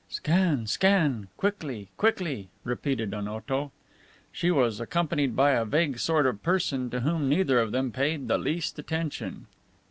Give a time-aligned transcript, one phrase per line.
[0.09, 0.65] "Scan!
[0.65, 1.27] Scan!
[1.37, 3.69] (Quickly, quickly)" repeated Onoto.
[4.31, 8.27] She was accompanied by a vague sort of person to whom neither of them paid
[8.27, 9.45] the least attention.